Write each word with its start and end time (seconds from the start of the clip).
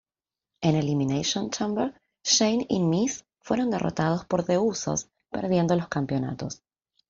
En 0.63 0.73
Elimination 0.75 1.51
Chamber, 1.51 1.93
Shane 2.23 2.65
y 2.67 2.79
Miz 2.79 3.23
fueron 3.43 3.69
derrotados 3.69 4.25
por 4.25 4.43
The 4.43 4.57
Usos, 4.57 5.09
perdiendo 5.31 5.75
los 5.75 5.89
campeonatos. 5.89 6.63